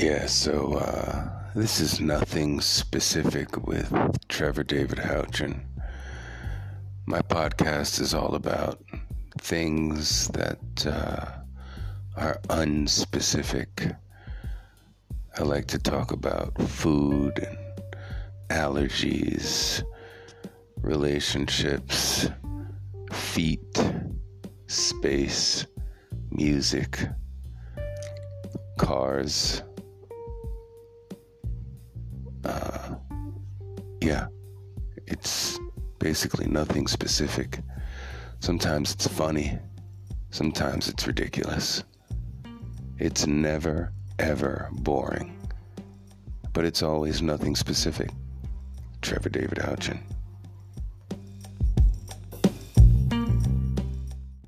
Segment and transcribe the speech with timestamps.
[0.00, 3.92] Yeah, so uh, this is nothing specific with
[4.28, 5.62] Trevor David Houchin.
[7.04, 8.80] My podcast is all about
[9.40, 11.40] things that uh,
[12.16, 13.96] are unspecific.
[15.36, 17.58] I like to talk about food and
[18.50, 19.82] allergies,
[20.80, 22.28] relationships,
[23.12, 23.84] feet,
[24.68, 25.66] space,
[26.30, 27.00] music,
[28.78, 29.60] cars
[34.08, 34.26] yeah,
[35.06, 35.58] it's
[35.98, 37.60] basically nothing specific.
[38.40, 39.58] Sometimes it's funny,
[40.30, 41.84] sometimes it's ridiculous.
[42.98, 45.38] It's never, ever boring,
[46.54, 48.08] but it's always nothing specific.
[49.02, 50.00] Trevor David Houchin.